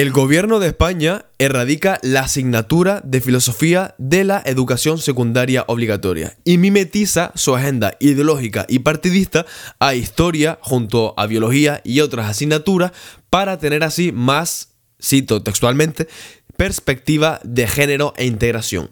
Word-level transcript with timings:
El 0.00 0.12
gobierno 0.12 0.60
de 0.60 0.68
España 0.68 1.26
erradica 1.38 1.98
la 2.00 2.20
asignatura 2.20 3.02
de 3.04 3.20
filosofía 3.20 3.94
de 3.98 4.24
la 4.24 4.42
educación 4.46 4.96
secundaria 4.96 5.66
obligatoria 5.66 6.38
y 6.42 6.56
mimetiza 6.56 7.32
su 7.34 7.54
agenda 7.54 7.98
ideológica 8.00 8.64
y 8.66 8.78
partidista 8.78 9.44
a 9.78 9.94
historia 9.94 10.58
junto 10.62 11.12
a 11.18 11.26
biología 11.26 11.82
y 11.84 12.00
otras 12.00 12.30
asignaturas 12.30 12.92
para 13.28 13.58
tener 13.58 13.84
así 13.84 14.10
más, 14.10 14.70
cito 15.02 15.42
textualmente, 15.42 16.08
perspectiva 16.56 17.38
de 17.44 17.68
género 17.68 18.14
e 18.16 18.24
integración. 18.24 18.88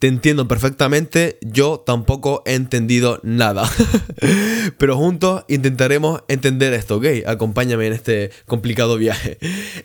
Te 0.00 0.08
entiendo 0.08 0.48
perfectamente, 0.48 1.36
yo 1.42 1.80
tampoco 1.84 2.42
he 2.46 2.54
entendido 2.54 3.20
nada. 3.22 3.70
Pero 4.78 4.96
juntos 4.96 5.44
intentaremos 5.46 6.22
entender 6.26 6.72
esto, 6.72 6.96
¿ok? 6.96 7.04
Acompáñame 7.26 7.86
en 7.86 7.92
este 7.92 8.30
complicado 8.46 8.96
viaje. 8.96 9.36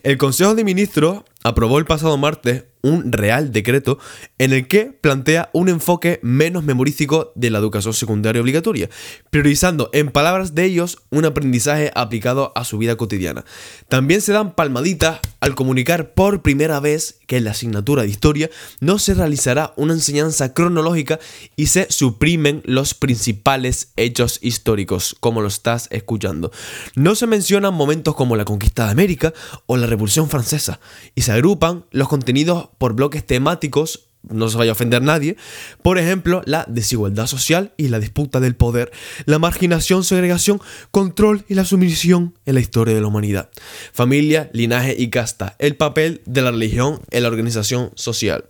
El 0.04 0.16
Consejo 0.16 0.54
de 0.54 0.64
Ministros 0.64 1.22
aprobó 1.46 1.78
el 1.78 1.84
pasado 1.84 2.18
martes 2.18 2.64
un 2.86 3.10
real 3.10 3.52
decreto 3.52 3.98
en 4.38 4.52
el 4.52 4.68
que 4.68 4.86
plantea 4.86 5.50
un 5.52 5.68
enfoque 5.68 6.20
menos 6.22 6.62
memorístico 6.62 7.32
de 7.34 7.50
la 7.50 7.58
educación 7.58 7.94
secundaria 7.94 8.40
obligatoria, 8.40 8.88
priorizando 9.30 9.90
en 9.92 10.10
palabras 10.10 10.54
de 10.54 10.64
ellos 10.64 10.98
un 11.10 11.24
aprendizaje 11.24 11.90
aplicado 11.94 12.52
a 12.54 12.64
su 12.64 12.78
vida 12.78 12.96
cotidiana. 12.96 13.44
También 13.88 14.20
se 14.20 14.32
dan 14.32 14.54
palmaditas 14.54 15.20
al 15.40 15.54
comunicar 15.54 16.14
por 16.14 16.42
primera 16.42 16.78
vez 16.78 17.18
que 17.26 17.38
en 17.38 17.44
la 17.44 17.50
asignatura 17.52 18.02
de 18.02 18.08
historia 18.08 18.50
no 18.80 18.98
se 18.98 19.14
realizará 19.14 19.72
una 19.76 19.94
enseñanza 19.94 20.54
cronológica 20.54 21.18
y 21.56 21.66
se 21.66 21.90
suprimen 21.90 22.62
los 22.64 22.94
principales 22.94 23.92
hechos 23.96 24.38
históricos, 24.42 25.16
como 25.18 25.40
lo 25.40 25.48
estás 25.48 25.88
escuchando. 25.90 26.52
No 26.94 27.16
se 27.16 27.26
mencionan 27.26 27.74
momentos 27.74 28.14
como 28.14 28.36
la 28.36 28.44
conquista 28.44 28.86
de 28.86 28.92
América 28.92 29.32
o 29.66 29.76
la 29.76 29.86
Revolución 29.86 30.30
Francesa, 30.30 30.78
y 31.16 31.22
se 31.22 31.32
agrupan 31.36 31.84
los 31.90 32.08
contenidos 32.08 32.70
por 32.78 32.94
bloques 32.94 33.26
temáticos 33.26 34.05
no 34.30 34.48
se 34.48 34.58
vaya 34.58 34.70
a 34.70 34.72
ofender 34.72 35.02
nadie, 35.02 35.36
por 35.82 35.98
ejemplo, 35.98 36.42
la 36.46 36.64
desigualdad 36.68 37.26
social 37.26 37.72
y 37.76 37.88
la 37.88 37.98
disputa 37.98 38.40
del 38.40 38.56
poder, 38.56 38.90
la 39.24 39.38
marginación, 39.38 40.04
segregación, 40.04 40.60
control 40.90 41.44
y 41.48 41.54
la 41.54 41.64
sumisión 41.64 42.34
en 42.44 42.54
la 42.54 42.60
historia 42.60 42.94
de 42.94 43.00
la 43.00 43.06
humanidad, 43.06 43.50
familia, 43.92 44.50
linaje 44.52 44.94
y 44.98 45.10
casta, 45.10 45.56
el 45.58 45.76
papel 45.76 46.22
de 46.26 46.42
la 46.42 46.50
religión 46.50 47.00
en 47.10 47.22
la 47.22 47.28
organización 47.28 47.90
social. 47.94 48.44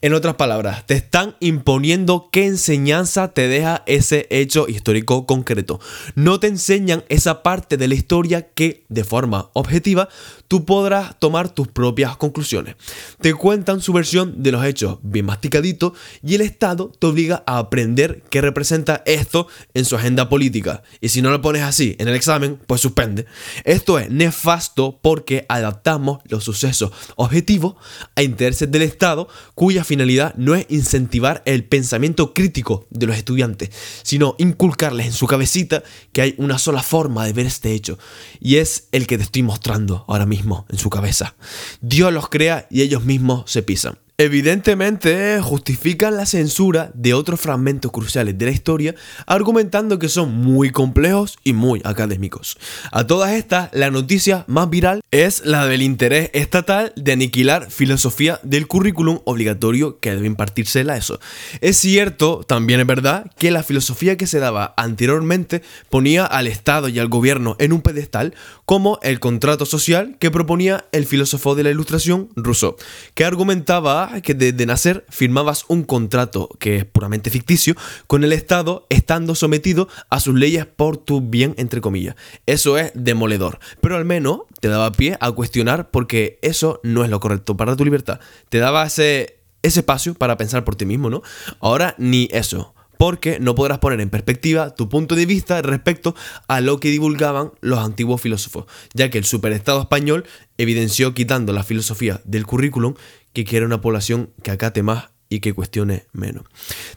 En 0.00 0.14
otras 0.14 0.34
palabras, 0.34 0.86
te 0.86 0.94
están 0.94 1.36
imponiendo 1.40 2.28
qué 2.32 2.46
enseñanza 2.46 3.32
te 3.32 3.48
deja 3.48 3.82
ese 3.86 4.26
hecho 4.30 4.66
histórico 4.68 5.26
concreto. 5.26 5.80
No 6.14 6.40
te 6.40 6.46
enseñan 6.46 7.04
esa 7.08 7.42
parte 7.42 7.76
de 7.76 7.88
la 7.88 7.94
historia 7.94 8.48
que, 8.52 8.84
de 8.88 9.04
forma 9.04 9.50
objetiva, 9.52 10.08
tú 10.48 10.64
podrás 10.64 11.18
tomar 11.18 11.48
tus 11.48 11.68
propias 11.68 12.16
conclusiones. 12.16 12.76
Te 13.20 13.34
cuentan 13.34 13.80
su 13.80 13.92
versión 13.92 14.42
de 14.42 14.52
los 14.52 14.64
hechos 14.64 14.98
masticadito 15.22 15.94
y 16.22 16.34
el 16.34 16.40
Estado 16.40 16.92
te 16.98 17.06
obliga 17.06 17.42
a 17.46 17.58
aprender 17.58 18.22
qué 18.30 18.40
representa 18.40 19.02
esto 19.06 19.48
en 19.74 19.84
su 19.84 19.96
agenda 19.96 20.28
política. 20.28 20.82
Y 21.00 21.10
si 21.10 21.22
no 21.22 21.30
lo 21.30 21.40
pones 21.40 21.62
así 21.62 21.96
en 21.98 22.08
el 22.08 22.14
examen, 22.14 22.58
pues 22.66 22.80
suspende. 22.80 23.26
Esto 23.64 23.98
es 23.98 24.10
nefasto 24.10 24.98
porque 25.02 25.46
adaptamos 25.48 26.20
los 26.24 26.44
sucesos 26.44 26.92
objetivos 27.16 27.74
a 28.16 28.22
intereses 28.22 28.70
del 28.70 28.82
Estado 28.82 29.28
cuya 29.54 29.84
finalidad 29.84 30.34
no 30.36 30.54
es 30.54 30.66
incentivar 30.68 31.42
el 31.44 31.64
pensamiento 31.64 32.34
crítico 32.34 32.86
de 32.90 33.06
los 33.06 33.16
estudiantes, 33.16 33.70
sino 34.02 34.34
inculcarles 34.38 35.06
en 35.06 35.12
su 35.12 35.26
cabecita 35.26 35.82
que 36.12 36.22
hay 36.22 36.34
una 36.38 36.58
sola 36.58 36.82
forma 36.82 37.24
de 37.26 37.32
ver 37.32 37.46
este 37.46 37.72
hecho 37.72 37.98
y 38.40 38.56
es 38.56 38.88
el 38.92 39.06
que 39.06 39.16
te 39.16 39.24
estoy 39.24 39.42
mostrando 39.42 40.04
ahora 40.08 40.26
mismo 40.26 40.66
en 40.68 40.78
su 40.78 40.90
cabeza. 40.90 41.34
Dios 41.80 42.12
los 42.12 42.28
crea 42.28 42.66
y 42.70 42.82
ellos 42.82 43.04
mismos 43.04 43.50
se 43.50 43.62
pisan. 43.62 43.98
Evidentemente 44.20 45.40
justifican 45.40 46.14
la 46.14 46.26
censura 46.26 46.90
de 46.92 47.14
otros 47.14 47.40
fragmentos 47.40 47.90
cruciales 47.90 48.36
de 48.36 48.44
la 48.44 48.50
historia, 48.50 48.94
argumentando 49.24 49.98
que 49.98 50.10
son 50.10 50.34
muy 50.34 50.68
complejos 50.68 51.38
y 51.42 51.54
muy 51.54 51.80
académicos. 51.84 52.58
A 52.92 53.06
todas 53.06 53.32
estas, 53.32 53.70
la 53.72 53.90
noticia 53.90 54.44
más 54.46 54.68
viral 54.68 55.00
es 55.10 55.46
la 55.46 55.64
del 55.64 55.80
interés 55.80 56.28
estatal 56.34 56.92
de 56.96 57.12
aniquilar 57.12 57.70
filosofía 57.70 58.38
del 58.42 58.66
currículum 58.66 59.20
obligatorio 59.24 59.98
que 60.00 60.14
debe 60.14 60.26
impartirse 60.26 60.84
la 60.84 60.98
ESO. 60.98 61.18
Es 61.62 61.78
cierto, 61.78 62.44
también 62.46 62.80
es 62.80 62.86
verdad, 62.86 63.30
que 63.38 63.50
la 63.50 63.62
filosofía 63.62 64.18
que 64.18 64.26
se 64.26 64.38
daba 64.38 64.74
anteriormente 64.76 65.62
ponía 65.88 66.26
al 66.26 66.46
Estado 66.46 66.90
y 66.90 66.98
al 66.98 67.08
gobierno 67.08 67.56
en 67.58 67.72
un 67.72 67.80
pedestal, 67.80 68.34
como 68.66 68.98
el 69.02 69.18
contrato 69.18 69.64
social 69.64 70.18
que 70.20 70.30
proponía 70.30 70.84
el 70.92 71.06
filósofo 71.06 71.54
de 71.54 71.62
la 71.62 71.70
Ilustración 71.70 72.28
Rousseau, 72.36 72.76
que 73.14 73.24
argumentaba 73.24 74.09
que 74.20 74.34
desde 74.34 74.66
nacer 74.66 75.04
firmabas 75.08 75.64
un 75.68 75.84
contrato 75.84 76.48
que 76.58 76.76
es 76.76 76.84
puramente 76.84 77.30
ficticio 77.30 77.74
con 78.06 78.24
el 78.24 78.32
Estado 78.32 78.86
estando 78.90 79.34
sometido 79.34 79.88
a 80.08 80.18
sus 80.20 80.34
leyes 80.34 80.66
por 80.66 80.96
tu 80.96 81.20
bien, 81.20 81.54
entre 81.56 81.80
comillas. 81.80 82.16
Eso 82.46 82.76
es 82.76 82.90
demoledor, 82.94 83.60
pero 83.80 83.96
al 83.96 84.04
menos 84.04 84.40
te 84.60 84.68
daba 84.68 84.92
pie 84.92 85.16
a 85.20 85.30
cuestionar 85.32 85.90
porque 85.90 86.38
eso 86.42 86.80
no 86.82 87.04
es 87.04 87.10
lo 87.10 87.20
correcto 87.20 87.56
para 87.56 87.76
tu 87.76 87.84
libertad. 87.84 88.20
Te 88.48 88.58
daba 88.58 88.84
ese, 88.84 89.38
ese 89.62 89.80
espacio 89.80 90.14
para 90.14 90.36
pensar 90.36 90.64
por 90.64 90.74
ti 90.74 90.84
mismo, 90.84 91.08
¿no? 91.08 91.22
Ahora 91.60 91.94
ni 91.98 92.28
eso 92.32 92.74
porque 93.00 93.40
no 93.40 93.54
podrás 93.54 93.78
poner 93.78 93.98
en 94.02 94.10
perspectiva 94.10 94.74
tu 94.74 94.90
punto 94.90 95.14
de 95.14 95.24
vista 95.24 95.62
respecto 95.62 96.14
a 96.48 96.60
lo 96.60 96.80
que 96.80 96.90
divulgaban 96.90 97.50
los 97.62 97.78
antiguos 97.78 98.20
filósofos, 98.20 98.66
ya 98.92 99.08
que 99.08 99.16
el 99.16 99.24
superestado 99.24 99.80
español 99.80 100.26
evidenció 100.58 101.14
quitando 101.14 101.54
la 101.54 101.62
filosofía 101.62 102.20
del 102.24 102.44
currículum 102.44 102.92
que 103.32 103.44
quiere 103.44 103.66
una 103.66 103.80
población 103.80 104.30
que 104.42 104.50
acate 104.50 104.82
más 104.82 105.10
y 105.28 105.40
que 105.40 105.54
cuestione 105.54 106.06
menos. 106.12 106.44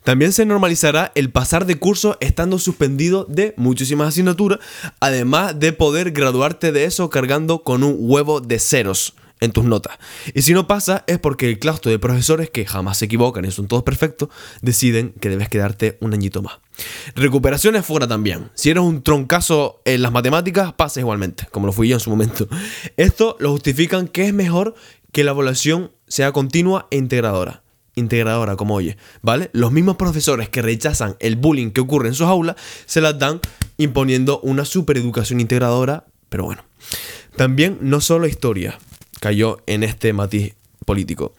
También 0.03 0.33
se 0.33 0.45
normalizará 0.45 1.11
el 1.15 1.29
pasar 1.29 1.65
de 1.65 1.75
curso 1.75 2.17
estando 2.19 2.57
suspendido 2.57 3.25
de 3.29 3.53
muchísimas 3.57 4.09
asignaturas, 4.09 4.59
además 4.99 5.57
de 5.59 5.71
poder 5.71 6.11
graduarte 6.11 6.71
de 6.71 6.85
eso 6.85 7.09
cargando 7.09 7.63
con 7.63 7.83
un 7.83 7.95
huevo 7.99 8.41
de 8.41 8.59
ceros 8.59 9.13
en 9.39 9.51
tus 9.51 9.65
notas. 9.65 9.97
Y 10.33 10.41
si 10.41 10.53
no 10.53 10.67
pasa 10.67 11.03
es 11.05 11.19
porque 11.19 11.49
el 11.49 11.59
claustro 11.59 11.91
de 11.91 11.99
profesores 11.99 12.49
que 12.49 12.65
jamás 12.65 12.97
se 12.97 13.05
equivocan 13.05 13.45
y 13.45 13.51
son 13.51 13.67
todos 13.67 13.83
perfectos, 13.83 14.29
deciden 14.61 15.13
que 15.19 15.29
debes 15.29 15.49
quedarte 15.49 15.97
un 16.01 16.13
añito 16.13 16.41
más. 16.41 16.59
Recuperaciones 17.13 17.85
fuera 17.85 18.07
también. 18.07 18.49
Si 18.55 18.69
eres 18.69 18.83
un 18.83 19.03
troncazo 19.03 19.81
en 19.85 20.01
las 20.01 20.11
matemáticas, 20.11 20.73
pasa 20.73 21.01
igualmente, 21.01 21.45
como 21.51 21.67
lo 21.67 21.73
fui 21.73 21.89
yo 21.89 21.97
en 21.97 21.99
su 21.99 22.09
momento. 22.09 22.47
Esto 22.97 23.35
lo 23.39 23.51
justifican 23.51 24.07
que 24.07 24.27
es 24.27 24.33
mejor 24.33 24.75
que 25.11 25.23
la 25.23 25.31
evaluación 25.31 25.91
sea 26.13 26.31
continua 26.31 26.85
e 26.91 26.97
integradora 26.97 27.63
integradora, 27.95 28.55
como 28.55 28.73
oye, 28.73 28.97
¿vale? 29.21 29.51
Los 29.53 29.71
mismos 29.71 29.97
profesores 29.97 30.49
que 30.49 30.63
rechazan 30.63 31.15
el 31.19 31.35
bullying 31.35 31.69
que 31.69 31.81
ocurre 31.81 32.07
en 32.07 32.15
sus 32.15 32.25
aulas 32.25 32.55
se 32.85 33.01
las 33.01 33.19
dan 33.19 33.39
imponiendo 33.77 34.39
una 34.41 34.65
supereducación 34.65 35.39
integradora, 35.39 36.05
pero 36.29 36.45
bueno. 36.45 36.63
También 37.35 37.77
no 37.81 38.01
solo 38.01 38.25
historia, 38.25 38.79
cayó 39.19 39.61
en 39.67 39.83
este 39.83 40.11
matiz 40.11 40.55
político. 40.87 41.35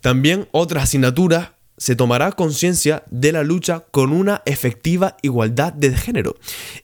También 0.00 0.48
otras 0.52 0.84
asignaturas 0.84 1.50
se 1.76 1.96
tomará 1.96 2.30
conciencia 2.30 3.02
de 3.10 3.32
la 3.32 3.42
lucha 3.42 3.86
con 3.90 4.12
una 4.12 4.42
efectiva 4.46 5.16
igualdad 5.22 5.72
de 5.72 5.96
género 5.96 6.36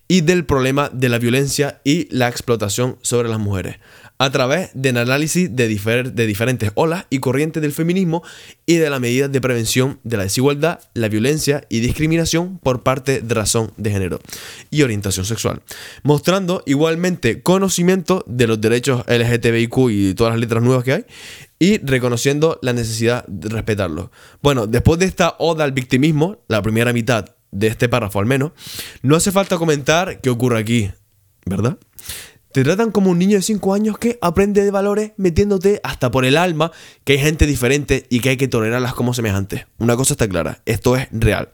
y 0.09 0.23
del 0.23 0.45
problema 0.45 0.89
de 0.93 1.09
la 1.09 1.19
violencia 1.19 1.81
y 1.85 2.09
la 2.15 2.29
explotación 2.29 2.99
sobre 3.03 3.29
las 3.29 3.39
mujeres 3.39 3.79
a 4.19 4.31
través 4.31 4.71
del 4.75 4.97
análisis 4.97 5.55
de, 5.55 5.67
diferentes 5.67 6.71
olas 6.75 7.07
y 7.11 7.19
corrientes 7.19 7.61
del 7.63 7.73
feminismo 7.73 8.23
y 8.65 8.77
de 8.77 8.89
las 8.89 9.01
medidas 9.01 9.31
de 9.33 9.41
prevención 9.41 9.99
de 10.05 10.17
la 10.17 10.23
desigualdad, 10.23 10.81
la 10.95 11.09
violencia 11.09 11.65
y 11.69 11.81
discriminación 11.81 12.59
por 12.59 12.83
parte 12.83 13.21
de 13.21 13.35
razón 13.35 13.73
de 13.77 13.91
género 13.91 14.21
y 14.71 14.83
orientación 14.83 15.27
sexual, 15.27 15.63
mostrando 16.03 16.63
igualmente 16.67 17.43
conocimiento 17.43 18.25
de 18.27 18.47
los 18.47 18.61
derechos 18.61 19.05
LGTBIQ 19.09 19.77
y 19.91 20.15
todas 20.15 20.33
las 20.33 20.41
letras 20.41 20.63
nuevas 20.63 20.85
que 20.85 20.93
hay 20.93 21.05
y 21.59 21.79
reconociendo 21.79 22.59
la 22.63 22.73
necesidad 22.73 23.25
de 23.27 23.49
respetarlos. 23.49 24.11
Bueno, 24.43 24.67
después 24.67 24.99
de 25.01 25.07
esta 25.07 25.35
oda 25.39 25.65
al 25.65 25.73
victimismo, 25.73 26.39
la 26.49 26.63
primera 26.63 26.93
mitad 26.93 27.35
de 27.51 27.69
este 27.69 27.89
párrafo 27.89 28.19
al 28.19 28.27
menos, 28.27 28.53
no 29.03 29.17
hace 29.17 29.33
falta 29.33 29.57
comentar 29.57 30.21
qué 30.21 30.29
ocurre 30.29 30.59
aquí, 30.59 30.91
¿verdad? 31.47 31.79
Te 32.55 32.63
tratan 32.63 32.93
como 32.93 33.11
un 33.11 33.19
niño 33.19 33.39
de 33.39 33.43
5 33.43 33.75
años 33.75 33.99
que 33.99 34.17
aprende 34.23 34.63
de 34.63 34.71
valores 34.71 35.11
metiéndote 35.17 35.81
hasta 35.83 36.13
por 36.13 36.25
el 36.25 36.37
alma 36.37 36.71
que 37.03 37.15
hay 37.15 37.19
gente 37.19 37.47
diferente 37.49 38.07
y 38.11 38.21
que 38.21 38.29
hay 38.29 38.37
que 38.37 38.47
tolerarlas 38.47 38.95
como 38.95 39.13
semejantes. 39.13 39.67
Una 39.79 39.97
cosa 39.97 40.15
está 40.15 40.29
clara, 40.29 40.63
esto 40.65 40.95
es 40.95 41.09
real. 41.11 41.49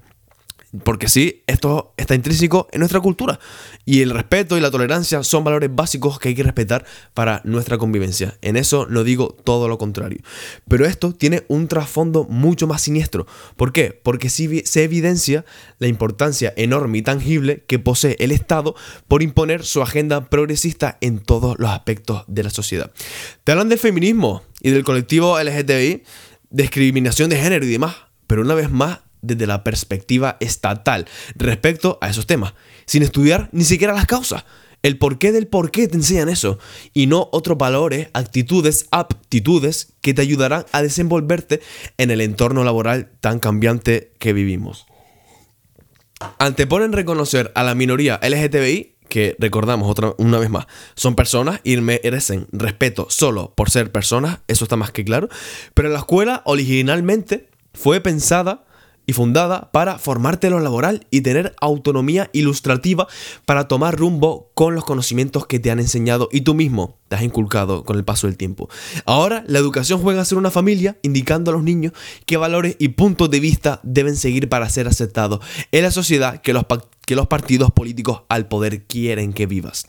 Porque 0.84 1.08
sí, 1.08 1.42
esto 1.48 1.94
está 1.96 2.14
intrínseco 2.14 2.68
en 2.70 2.78
nuestra 2.78 3.00
cultura. 3.00 3.40
Y 3.84 4.02
el 4.02 4.10
respeto 4.10 4.56
y 4.56 4.60
la 4.60 4.70
tolerancia 4.70 5.24
son 5.24 5.42
valores 5.42 5.68
básicos 5.72 6.20
que 6.20 6.28
hay 6.28 6.34
que 6.36 6.44
respetar 6.44 6.84
para 7.12 7.40
nuestra 7.44 7.76
convivencia. 7.76 8.38
En 8.40 8.56
eso 8.56 8.86
no 8.88 9.02
digo 9.02 9.36
todo 9.42 9.66
lo 9.66 9.78
contrario. 9.78 10.20
Pero 10.68 10.86
esto 10.86 11.12
tiene 11.12 11.42
un 11.48 11.66
trasfondo 11.66 12.24
mucho 12.24 12.68
más 12.68 12.82
siniestro. 12.82 13.26
¿Por 13.56 13.72
qué? 13.72 13.98
Porque 14.00 14.30
sí 14.30 14.62
se 14.64 14.84
evidencia 14.84 15.44
la 15.78 15.88
importancia 15.88 16.54
enorme 16.56 16.98
y 16.98 17.02
tangible 17.02 17.64
que 17.66 17.80
posee 17.80 18.16
el 18.20 18.30
Estado 18.30 18.76
por 19.08 19.22
imponer 19.22 19.64
su 19.64 19.82
agenda 19.82 20.26
progresista 20.26 20.98
en 21.00 21.18
todos 21.18 21.58
los 21.58 21.70
aspectos 21.70 22.22
de 22.28 22.44
la 22.44 22.50
sociedad. 22.50 22.92
Te 23.42 23.50
hablan 23.50 23.68
del 23.68 23.78
feminismo 23.80 24.44
y 24.60 24.70
del 24.70 24.84
colectivo 24.84 25.40
LGTBI, 25.42 26.04
discriminación 26.50 27.28
de 27.28 27.36
género 27.36 27.64
y 27.64 27.70
demás. 27.70 27.96
Pero 28.28 28.42
una 28.42 28.54
vez 28.54 28.70
más, 28.70 29.00
desde 29.22 29.46
la 29.46 29.64
perspectiva 29.64 30.36
estatal 30.40 31.06
respecto 31.34 31.98
a 32.00 32.10
esos 32.10 32.26
temas, 32.26 32.54
sin 32.86 33.02
estudiar 33.02 33.48
ni 33.52 33.64
siquiera 33.64 33.92
las 33.92 34.06
causas. 34.06 34.44
El 34.82 34.96
porqué 34.96 35.30
del 35.30 35.46
por 35.46 35.70
qué 35.70 35.88
te 35.88 35.96
enseñan 35.96 36.30
eso 36.30 36.58
y 36.94 37.06
no 37.06 37.28
otros 37.32 37.58
valores, 37.58 38.08
actitudes, 38.14 38.86
aptitudes 38.90 39.92
que 40.00 40.14
te 40.14 40.22
ayudarán 40.22 40.64
a 40.72 40.80
desenvolverte 40.80 41.60
en 41.98 42.10
el 42.10 42.22
entorno 42.22 42.64
laboral 42.64 43.10
tan 43.20 43.40
cambiante 43.40 44.14
que 44.18 44.32
vivimos. 44.32 44.86
Anteponen 46.38 46.92
reconocer 46.92 47.52
a 47.54 47.62
la 47.62 47.74
minoría 47.74 48.20
LGTBI, 48.22 48.96
que 49.08 49.36
recordamos 49.38 49.90
otra, 49.90 50.14
una 50.18 50.38
vez 50.38 50.48
más, 50.48 50.66
son 50.94 51.14
personas 51.14 51.60
y 51.64 51.76
merecen 51.78 52.46
respeto 52.52 53.06
solo 53.10 53.52
por 53.54 53.70
ser 53.70 53.92
personas, 53.92 54.38
eso 54.46 54.64
está 54.64 54.76
más 54.76 54.92
que 54.92 55.04
claro, 55.04 55.28
pero 55.74 55.88
la 55.88 55.98
escuela 55.98 56.42
originalmente 56.46 57.50
fue 57.74 58.00
pensada 58.00 58.64
y 59.10 59.12
fundada 59.12 59.72
para 59.72 59.98
formarte 59.98 60.46
en 60.46 60.52
lo 60.52 60.60
laboral 60.60 61.04
y 61.10 61.22
tener 61.22 61.56
autonomía 61.60 62.30
ilustrativa 62.32 63.08
para 63.44 63.66
tomar 63.66 63.96
rumbo 63.96 64.52
con 64.54 64.76
los 64.76 64.84
conocimientos 64.84 65.48
que 65.48 65.58
te 65.58 65.72
han 65.72 65.80
enseñado 65.80 66.28
y 66.30 66.42
tú 66.42 66.54
mismo 66.54 66.96
te 67.08 67.16
has 67.16 67.22
inculcado 67.22 67.82
con 67.82 67.96
el 67.96 68.04
paso 68.04 68.28
del 68.28 68.36
tiempo. 68.36 68.68
Ahora 69.06 69.42
la 69.48 69.58
educación 69.58 70.00
juega 70.00 70.22
a 70.22 70.24
ser 70.24 70.38
una 70.38 70.52
familia, 70.52 70.96
indicando 71.02 71.50
a 71.50 71.54
los 71.54 71.64
niños 71.64 71.92
qué 72.24 72.36
valores 72.36 72.76
y 72.78 72.90
puntos 72.90 73.28
de 73.30 73.40
vista 73.40 73.80
deben 73.82 74.14
seguir 74.14 74.48
para 74.48 74.68
ser 74.68 74.86
aceptados 74.86 75.40
en 75.72 75.82
la 75.82 75.90
sociedad 75.90 76.40
que 76.40 76.52
los, 76.52 76.64
que 77.10 77.16
los 77.16 77.26
partidos 77.26 77.72
políticos 77.72 78.22
al 78.28 78.46
poder 78.46 78.84
quieren 78.84 79.32
que 79.32 79.46
vivas. 79.46 79.84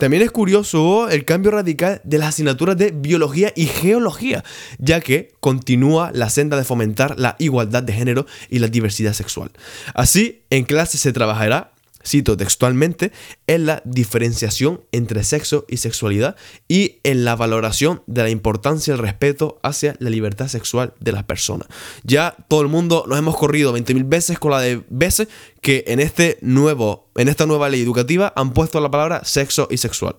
También 0.00 0.24
es 0.24 0.32
curioso 0.32 1.08
el 1.08 1.24
cambio 1.24 1.52
radical 1.52 2.00
de 2.02 2.18
las 2.18 2.30
asignaturas 2.30 2.76
de 2.76 2.90
biología 2.90 3.52
y 3.54 3.66
geología, 3.66 4.42
ya 4.80 5.00
que 5.00 5.32
continúa 5.38 6.10
la 6.12 6.28
senda 6.28 6.56
de 6.56 6.64
fomentar 6.64 7.20
la 7.20 7.36
igualdad 7.38 7.84
de 7.84 7.92
género 7.92 8.26
y 8.50 8.58
la 8.58 8.66
diversidad 8.66 9.12
sexual. 9.12 9.52
Así, 9.94 10.42
en 10.50 10.64
clase 10.64 10.98
se 10.98 11.12
trabajará 11.12 11.70
cito 12.06 12.36
textualmente, 12.36 13.12
en 13.46 13.66
la 13.66 13.82
diferenciación 13.84 14.82
entre 14.92 15.24
sexo 15.24 15.64
y 15.68 15.78
sexualidad 15.78 16.36
y 16.68 17.00
en 17.02 17.24
la 17.24 17.36
valoración 17.36 18.02
de 18.06 18.22
la 18.22 18.30
importancia 18.30 18.94
del 18.94 19.02
respeto 19.02 19.58
hacia 19.62 19.96
la 19.98 20.10
libertad 20.10 20.48
sexual 20.48 20.94
de 21.00 21.12
las 21.12 21.24
personas. 21.24 21.68
Ya 22.04 22.36
todo 22.48 22.62
el 22.62 22.68
mundo 22.68 23.04
nos 23.08 23.18
hemos 23.18 23.36
corrido 23.36 23.76
20.000 23.76 24.08
veces 24.08 24.38
con 24.38 24.52
la 24.52 24.60
de 24.60 24.82
veces 24.88 25.28
que 25.60 25.84
en, 25.88 26.00
este 26.00 26.38
nuevo, 26.40 27.10
en 27.16 27.28
esta 27.28 27.46
nueva 27.46 27.68
ley 27.68 27.82
educativa 27.82 28.32
han 28.36 28.52
puesto 28.52 28.80
la 28.80 28.90
palabra 28.90 29.24
sexo 29.24 29.68
y 29.70 29.78
sexual. 29.78 30.16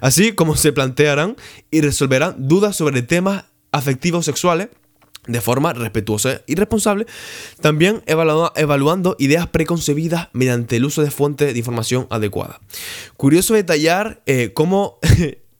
Así 0.00 0.32
como 0.32 0.56
se 0.56 0.72
plantearán 0.72 1.36
y 1.70 1.80
resolverán 1.82 2.48
dudas 2.48 2.76
sobre 2.76 3.02
temas 3.02 3.44
afectivos 3.72 4.24
sexuales 4.24 4.68
de 5.26 5.40
forma 5.40 5.72
respetuosa 5.72 6.42
y 6.46 6.54
responsable, 6.54 7.06
también 7.60 8.02
evaluando 8.06 9.16
ideas 9.18 9.46
preconcebidas 9.48 10.28
mediante 10.32 10.76
el 10.76 10.84
uso 10.84 11.02
de 11.02 11.10
fuentes 11.10 11.52
de 11.52 11.58
información 11.58 12.06
adecuada. 12.10 12.60
Curioso 13.16 13.54
detallar 13.54 14.22
eh, 14.26 14.52
cómo 14.54 14.98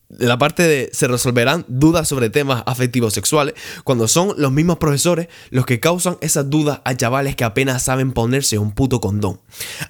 la 0.09 0.39
parte 0.39 0.63
de 0.63 0.91
se 0.93 1.09
resolverán 1.09 1.65
dudas 1.69 2.09
sobre 2.09 2.31
temas 2.31 2.63
afectivos 2.67 3.13
sexuales 3.13 3.55
cuando 3.85 4.07
son 4.09 4.35
los 4.37 4.53
mismos 4.53 4.79
profesores 4.79 5.29
los 5.51 5.67
que 5.67 5.81
causan 5.81 6.17
esas 6.21 6.49
dudas 6.49 6.81
a 6.85 6.97
chavales 6.97 7.35
que 7.35 7.45
apenas 7.45 7.83
saben 7.83 8.13
ponerse 8.13 8.59
un 8.59 8.73
puto 8.73 9.01
condón. 9.01 9.41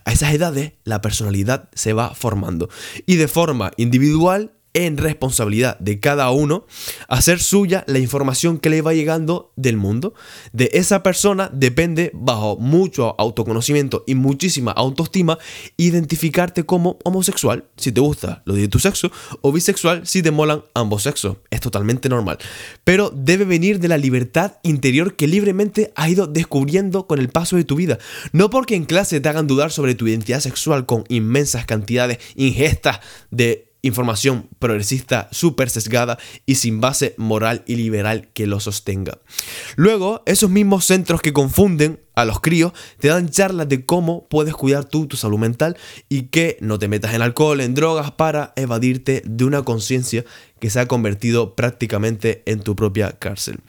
A 0.05 0.13
esas 0.13 0.33
edades 0.33 0.73
la 0.85 1.01
personalidad 1.01 1.69
se 1.75 1.93
va 1.93 2.15
formando 2.15 2.69
y 3.07 3.17
de 3.17 3.29
forma 3.29 3.73
individual 3.77 4.53
en 4.77 4.99
responsabilidad 4.99 5.79
de 5.79 6.01
cada 6.01 6.31
uno 6.31 6.67
hacer 7.09 7.41
suya 7.41 7.83
la 7.87 7.99
información 7.99 8.59
que 8.59 8.69
le 8.69 8.83
va 8.83 8.93
llegando 8.93 9.53
del 9.57 9.79
mundo. 9.79 10.13
De 10.53 10.69
esa 10.75 11.03
persona 11.03 11.49
depende, 11.51 12.11
bajo 12.13 12.59
mucho 12.59 13.15
autoconocimiento 13.19 14.05
y 14.07 14.15
muchísima 14.15 14.73
autoestima, 14.73 15.39
identificarte 15.79 16.65
como 16.65 16.99
homosexual 17.05 17.65
si 17.79 17.91
te 17.91 18.03
gusta 18.03 18.43
lo 18.45 18.53
de 18.53 18.69
tu 18.69 18.79
sexo 18.79 19.11
o 19.41 19.51
bisexual 19.51 20.07
si 20.07 20.23
te 20.23 20.31
molan 20.31 20.63
ambos 20.75 21.05
sexos. 21.05 21.39
Es 21.51 21.61
totalmente 21.61 22.11
normal. 22.11 22.37
Pero 22.85 23.11
debe 23.11 23.47
venir 23.47 23.81
de 23.81 23.89
la 23.89 23.97
libertad 23.97 24.59
interior 24.63 25.17
que 25.17 25.27
libremente 25.27 25.91
has 25.97 26.11
ido 26.11 26.27
descubriendo 26.27 27.07
con 27.07 27.19
el 27.19 27.31
paso 27.31 27.57
de 27.57 27.65
tu 27.65 27.77
vida. 27.77 27.97
No 28.33 28.51
porque 28.51 28.75
en 28.75 28.85
clase 28.85 29.21
te 29.21 29.29
hagan 29.31 29.47
dudar 29.47 29.73
sobre 29.73 29.95
tu 29.95 30.07
identidad 30.07 30.41
sexual 30.41 30.85
con 30.85 31.05
inmensas 31.09 31.65
cantidades 31.65 32.19
ingestas 32.35 33.01
de 33.31 33.66
información 33.87 34.49
progresista 34.59 35.29
súper 35.33 35.71
sesgada 35.71 36.19
y 36.45 36.57
sin 36.57 36.81
base 36.81 37.15
moral 37.17 37.63
y 37.67 37.77
liberal 37.77 38.29
que 38.35 38.47
lo 38.47 38.61
sostenga. 38.61 39.19
Luego, 39.77 40.23
esos 40.27 40.51
mismos 40.51 40.85
centros 40.85 41.23
que 41.23 41.33
confunden 41.33 42.01
a 42.15 42.25
los 42.25 42.41
críos 42.41 42.73
te 42.99 43.09
dan 43.09 43.29
charlas 43.29 43.69
de 43.69 43.85
cómo 43.85 44.27
puedes 44.29 44.55
cuidar 44.55 44.85
tú 44.85 45.07
tu 45.07 45.17
salud 45.17 45.39
mental 45.39 45.77
y 46.09 46.25
que 46.25 46.57
no 46.61 46.79
te 46.79 46.89
metas 46.89 47.15
en 47.15 47.23
alcohol, 47.23 47.61
en 47.61 47.75
drogas 47.75 48.11
para 48.11 48.53
evadirte 48.57 49.23
de 49.25 49.45
una 49.45 49.63
conciencia 49.63 50.25
que 50.59 50.71
se 50.71 50.81
ha 50.81 50.89
convertido 50.89 51.55
prácticamente 51.55 52.43
en 52.47 52.61
tu 52.61 52.75
propia 52.75 53.13
cárcel. 53.13 53.61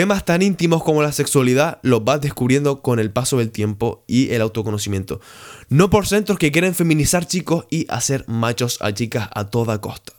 Temas 0.00 0.24
tan 0.24 0.40
íntimos 0.40 0.82
como 0.82 1.02
la 1.02 1.12
sexualidad 1.12 1.78
los 1.82 2.02
vas 2.04 2.22
descubriendo 2.22 2.80
con 2.80 3.00
el 3.00 3.10
paso 3.10 3.36
del 3.36 3.50
tiempo 3.50 4.02
y 4.06 4.30
el 4.30 4.40
autoconocimiento. 4.40 5.20
No 5.68 5.90
por 5.90 6.06
centros 6.06 6.38
que 6.38 6.50
quieren 6.50 6.74
feminizar 6.74 7.26
chicos 7.26 7.66
y 7.68 7.84
hacer 7.90 8.24
machos 8.26 8.78
a 8.80 8.94
chicas 8.94 9.28
a 9.34 9.50
toda 9.50 9.82
costa. 9.82 10.14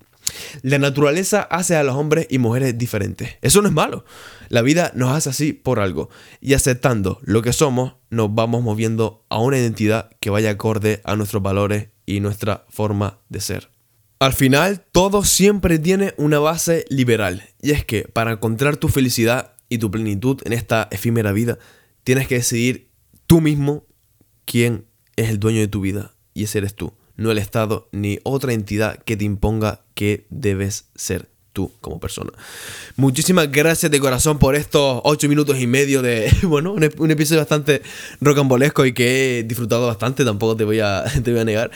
La 0.61 0.77
naturaleza 0.77 1.41
hace 1.41 1.75
a 1.75 1.83
los 1.83 1.95
hombres 1.95 2.27
y 2.29 2.37
mujeres 2.37 2.77
diferentes. 2.77 3.39
Eso 3.41 3.63
no 3.63 3.69
es 3.69 3.73
malo. 3.73 4.05
La 4.49 4.61
vida 4.61 4.91
nos 4.93 5.13
hace 5.13 5.31
así 5.31 5.51
por 5.51 5.79
algo. 5.79 6.11
Y 6.41 6.53
aceptando 6.53 7.19
lo 7.23 7.41
que 7.41 7.51
somos, 7.51 7.95
nos 8.11 8.35
vamos 8.35 8.61
moviendo 8.61 9.25
a 9.29 9.39
una 9.39 9.57
identidad 9.57 10.11
que 10.19 10.29
vaya 10.29 10.51
acorde 10.51 11.01
a 11.05 11.15
nuestros 11.15 11.41
valores 11.41 11.87
y 12.05 12.19
nuestra 12.19 12.67
forma 12.69 13.17
de 13.29 13.41
ser. 13.41 13.71
Al 14.19 14.33
final, 14.33 14.85
todo 14.91 15.23
siempre 15.23 15.79
tiene 15.79 16.13
una 16.17 16.37
base 16.37 16.85
liberal. 16.89 17.49
Y 17.63 17.71
es 17.71 17.83
que 17.83 18.03
para 18.03 18.33
encontrar 18.33 18.77
tu 18.77 18.87
felicidad 18.87 19.50
y 19.71 19.77
tu 19.77 19.89
plenitud 19.89 20.41
en 20.43 20.51
esta 20.51 20.89
efímera 20.91 21.31
vida, 21.31 21.57
tienes 22.03 22.27
que 22.27 22.35
decidir 22.35 22.89
tú 23.25 23.39
mismo 23.39 23.85
quién 24.43 24.85
es 25.15 25.29
el 25.29 25.39
dueño 25.39 25.61
de 25.61 25.69
tu 25.69 25.79
vida. 25.79 26.13
Y 26.33 26.43
ese 26.43 26.57
eres 26.57 26.75
tú, 26.75 26.93
no 27.15 27.31
el 27.31 27.37
Estado 27.37 27.87
ni 27.93 28.19
otra 28.23 28.51
entidad 28.51 29.01
que 29.01 29.15
te 29.15 29.23
imponga 29.23 29.85
que 29.93 30.27
debes 30.29 30.89
ser 30.95 31.30
tú 31.53 31.71
como 31.81 31.99
persona. 31.99 32.31
Muchísimas 32.95 33.51
gracias 33.51 33.91
de 33.91 33.99
corazón 33.99 34.39
por 34.39 34.55
estos 34.55 35.01
ocho 35.03 35.27
minutos 35.27 35.59
y 35.59 35.67
medio 35.67 36.01
de, 36.01 36.31
bueno, 36.43 36.73
un, 36.73 37.11
episodio 37.11 37.41
bastante 37.41 37.81
rocambolesco 38.19 38.85
y 38.85 38.93
que 38.93 39.39
he 39.39 39.43
disfrutado 39.43 39.87
bastante, 39.87 40.23
tampoco 40.23 40.55
te 40.55 40.63
voy 40.63 40.79
a, 40.79 41.03
te 41.23 41.31
voy 41.31 41.41
a 41.41 41.45
negar. 41.45 41.71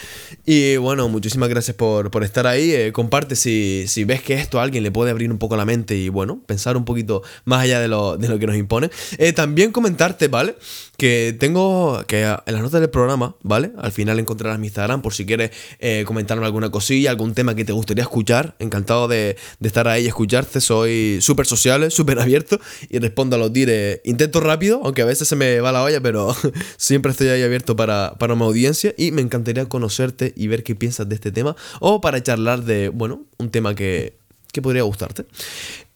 Y 0.45 0.77
bueno, 0.77 1.07
muchísimas 1.09 1.49
gracias 1.49 1.75
por, 1.75 2.11
estar 2.23 2.47
ahí. 2.47 2.71
Eh, 2.71 2.91
comparte 2.91 3.35
si, 3.35 3.85
si, 3.87 4.03
ves 4.03 4.21
que 4.21 4.33
esto 4.35 4.59
a 4.59 4.63
alguien 4.63 4.83
le 4.83 4.91
puede 4.91 5.11
abrir 5.11 5.31
un 5.31 5.37
poco 5.37 5.55
la 5.57 5.65
mente 5.65 5.95
y 5.95 6.09
bueno, 6.09 6.41
pensar 6.45 6.77
un 6.77 6.85
poquito 6.85 7.21
más 7.43 7.61
allá 7.61 7.79
de 7.79 7.87
lo, 7.87 8.17
de 8.17 8.29
lo 8.29 8.39
que 8.39 8.47
nos 8.47 8.55
impone. 8.55 8.89
Eh, 9.17 9.33
también 9.33 9.71
comentarte, 9.71 10.27
¿vale? 10.27 10.55
que 10.97 11.35
tengo 11.39 12.03
que 12.07 12.23
en 12.23 12.53
las 12.53 12.61
notas 12.61 12.81
del 12.81 12.89
programa, 12.89 13.35
¿vale? 13.41 13.71
Al 13.77 13.91
final 13.91 14.19
encontrarás 14.19 14.59
mi 14.59 14.67
Instagram 14.67 15.01
por 15.01 15.13
si 15.13 15.25
quieres 15.25 15.51
eh, 15.79 16.03
comentarme 16.05 16.45
alguna 16.45 16.69
cosilla, 16.69 17.09
algún 17.09 17.33
tema 17.33 17.55
que 17.55 17.65
te 17.65 17.73
gustaría 17.73 18.03
escuchar. 18.03 18.55
Encantado 18.59 19.07
de, 19.07 19.37
estar 19.67 19.87
ahí 19.87 20.05
y 20.05 20.07
escucharte. 20.07 20.61
Soy 20.61 21.19
súper 21.21 21.45
sociable, 21.45 21.89
súper 21.91 22.19
abierto 22.19 22.59
y 22.89 22.99
respondo 22.99 23.35
a 23.35 23.39
los 23.39 23.53
dire. 23.53 24.01
Intento 24.05 24.39
rápido, 24.39 24.81
aunque 24.83 25.01
a 25.01 25.05
veces 25.05 25.27
se 25.27 25.35
me 25.35 25.59
va 25.59 25.71
la 25.71 25.83
olla, 25.83 26.01
pero 26.01 26.35
siempre 26.77 27.11
estoy 27.11 27.27
ahí 27.27 27.43
abierto 27.43 27.75
para, 27.75 28.15
para 28.17 28.35
mi 28.35 28.43
audiencia 28.43 28.93
y 28.97 29.11
me 29.11 29.21
encantaría 29.21 29.65
conocerte 29.65 30.33
y 30.35 30.47
ver 30.47 30.63
qué 30.63 30.75
piensas 30.75 31.09
de 31.09 31.15
este 31.15 31.31
tema 31.31 31.55
o 31.79 32.01
para 32.01 32.21
charlar 32.21 32.63
de, 32.63 32.89
bueno, 32.89 33.23
un 33.37 33.49
tema 33.49 33.75
que, 33.75 34.17
que 34.51 34.61
podría 34.61 34.83
gustarte. 34.83 35.25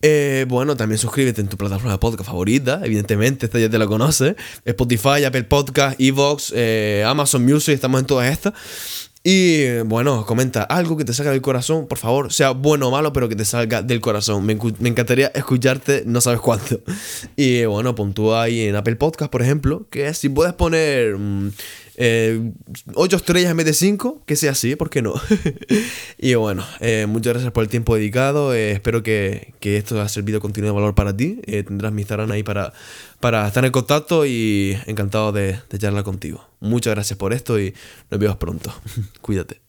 Eh, 0.01 0.45
bueno, 0.47 0.77
también 0.77 0.97
suscríbete 0.97 1.41
en 1.41 1.47
tu 1.47 1.57
plataforma 1.57 1.93
de 1.93 1.97
podcast 1.97 2.25
favorita, 2.25 2.81
evidentemente, 2.83 3.45
esta 3.45 3.59
ya 3.59 3.69
te 3.69 3.77
la 3.77 3.87
conoces. 3.87 4.35
Spotify, 4.65 5.23
Apple 5.25 5.43
Podcast, 5.43 5.99
Evox, 5.99 6.53
eh, 6.55 7.03
Amazon 7.05 7.43
Music, 7.43 7.73
estamos 7.73 7.99
en 7.99 8.05
todas 8.05 8.31
estas. 8.31 8.53
Y 9.21 9.79
bueno, 9.81 10.25
comenta 10.25 10.63
algo 10.63 10.95
que 10.95 11.03
te 11.03 11.13
salga 11.13 11.31
del 11.31 11.41
corazón, 11.41 11.87
por 11.87 11.97
favor, 11.97 12.31
sea 12.31 12.51
bueno 12.51 12.87
o 12.87 12.91
malo, 12.91 13.11
pero 13.11 13.27
que 13.27 13.35
te 13.35 13.43
salga 13.43 13.81
del 13.81 13.99
corazón. 13.99 14.45
Me, 14.45 14.53
encantaría 14.53 15.27
escucharte, 15.35 16.03
no 16.05 16.21
sabes 16.21 16.39
cuánto. 16.39 16.79
Y 17.35 17.65
bueno, 17.65 17.95
puntúa 17.95 18.43
ahí 18.43 18.61
en 18.61 18.75
Apple 18.75 18.95
Podcast, 18.95 19.31
por 19.31 19.41
ejemplo, 19.41 19.85
que 19.89 20.13
si 20.13 20.29
puedes 20.29 20.53
poner 20.53 21.17
mm, 21.17 21.51
eh, 22.01 22.53
8 22.95 23.17
estrellas 23.17 23.51
en 23.51 23.57
vez 23.57 23.65
de 23.65 23.73
5, 23.73 24.23
que 24.25 24.37
sea 24.37 24.53
así, 24.53 24.77
¿por 24.77 24.89
qué 24.89 25.01
no? 25.01 25.15
y 26.17 26.33
bueno, 26.35 26.65
eh, 26.79 27.05
muchas 27.09 27.33
gracias 27.33 27.51
por 27.51 27.63
el 27.63 27.69
tiempo 27.69 27.93
dedicado. 27.93 28.53
Eh, 28.53 28.71
espero 28.71 29.03
que, 29.03 29.53
esto 29.61 29.99
haya 29.99 30.07
servido 30.07 30.39
contenido 30.39 30.73
de 30.73 30.79
valor 30.79 30.95
para 30.95 31.15
ti. 31.15 31.41
Eh, 31.43 31.63
tendrás 31.63 31.91
mi 31.91 32.03
Instagram 32.03 32.31
ahí 32.31 32.41
para, 32.41 32.71
para 33.19 33.45
estar 33.45 33.65
en 33.65 33.73
contacto 33.73 34.25
y 34.25 34.77
encantado 34.87 35.33
de, 35.33 35.59
de 35.69 35.77
charlar 35.77 36.05
contigo. 36.05 36.47
Muchas 36.61 36.95
gracias 36.95 37.19
por 37.19 37.33
esto 37.33 37.59
y 37.59 37.73
nos 38.09 38.19
vemos 38.19 38.37
pronto. 38.37 38.73
Cuídate. 39.21 39.68